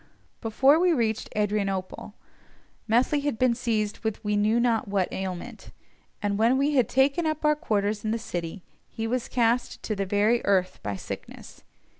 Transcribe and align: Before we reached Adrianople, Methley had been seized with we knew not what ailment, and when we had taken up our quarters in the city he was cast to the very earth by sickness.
Before 0.41 0.79
we 0.79 0.93
reached 0.93 1.29
Adrianople, 1.37 2.15
Methley 2.87 3.19
had 3.19 3.37
been 3.37 3.53
seized 3.53 3.99
with 3.99 4.23
we 4.23 4.35
knew 4.35 4.59
not 4.59 4.87
what 4.87 5.13
ailment, 5.13 5.69
and 6.23 6.39
when 6.39 6.57
we 6.57 6.73
had 6.73 6.89
taken 6.89 7.27
up 7.27 7.45
our 7.45 7.55
quarters 7.55 8.03
in 8.03 8.09
the 8.09 8.17
city 8.17 8.63
he 8.89 9.05
was 9.05 9.27
cast 9.27 9.83
to 9.83 9.95
the 9.95 10.07
very 10.07 10.43
earth 10.43 10.79
by 10.81 10.95
sickness. 10.95 11.63